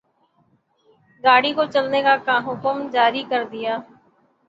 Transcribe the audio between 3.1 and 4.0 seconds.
کر دیا